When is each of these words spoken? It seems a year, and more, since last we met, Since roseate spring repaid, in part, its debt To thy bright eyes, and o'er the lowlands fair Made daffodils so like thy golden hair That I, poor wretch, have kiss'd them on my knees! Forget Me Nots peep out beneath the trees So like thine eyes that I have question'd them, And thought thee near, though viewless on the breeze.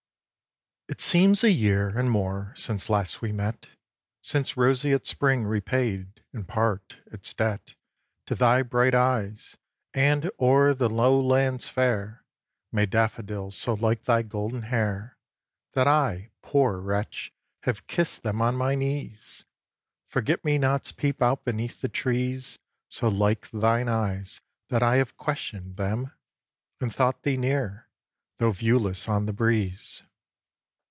It 0.89 0.99
seems 0.99 1.41
a 1.41 1.51
year, 1.51 1.87
and 1.97 2.11
more, 2.11 2.53
since 2.57 2.89
last 2.89 3.21
we 3.21 3.31
met, 3.31 3.67
Since 4.21 4.57
roseate 4.57 5.07
spring 5.07 5.45
repaid, 5.45 6.21
in 6.33 6.43
part, 6.43 6.97
its 7.05 7.33
debt 7.33 7.75
To 8.25 8.35
thy 8.35 8.61
bright 8.61 8.93
eyes, 8.93 9.55
and 9.93 10.29
o'er 10.37 10.73
the 10.73 10.89
lowlands 10.89 11.69
fair 11.69 12.25
Made 12.73 12.89
daffodils 12.89 13.55
so 13.55 13.75
like 13.75 14.03
thy 14.03 14.21
golden 14.21 14.63
hair 14.63 15.15
That 15.75 15.87
I, 15.87 16.31
poor 16.41 16.77
wretch, 16.79 17.31
have 17.63 17.87
kiss'd 17.87 18.23
them 18.23 18.41
on 18.41 18.55
my 18.57 18.75
knees! 18.75 19.45
Forget 20.09 20.43
Me 20.43 20.57
Nots 20.57 20.91
peep 20.91 21.21
out 21.21 21.45
beneath 21.45 21.79
the 21.79 21.87
trees 21.89 22.59
So 22.89 23.07
like 23.07 23.49
thine 23.51 23.87
eyes 23.87 24.41
that 24.67 24.83
I 24.83 24.97
have 24.97 25.15
question'd 25.15 25.77
them, 25.77 26.11
And 26.81 26.93
thought 26.93 27.23
thee 27.23 27.37
near, 27.37 27.87
though 28.39 28.51
viewless 28.51 29.07
on 29.07 29.25
the 29.25 29.31
breeze. 29.33 30.03